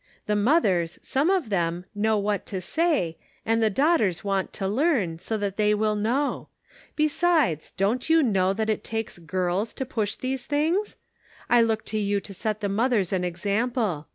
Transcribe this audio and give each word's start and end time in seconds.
The 0.25 0.35
mothers, 0.35 0.97
some 1.03 1.29
of 1.29 1.49
them, 1.51 1.85
know 1.93 2.17
what 2.17 2.47
to 2.47 2.59
say, 2.59 3.19
and 3.45 3.61
the 3.61 3.69
daughters 3.69 4.23
want 4.23 4.51
to 4.53 4.67
learn, 4.67 5.19
so 5.19 5.37
that 5.37 5.57
they 5.57 5.75
will 5.75 5.95
know. 5.95 6.47
Besides, 6.95 7.69
don't 7.69 8.09
you 8.09 8.23
know 8.23 8.51
that 8.51 8.67
it 8.71 8.83
takes'^Ws 8.83 9.75
to 9.75 9.85
push 9.85 10.15
these 10.15 10.47
things? 10.47 10.95
I 11.51 11.61
look 11.61 11.85
to 11.85 11.99
you 11.99 12.19
to 12.19 12.33
set 12.33 12.61
the 12.61 12.67
mothers 12.69 13.13
an 13.13 13.23
example. 13.23 14.07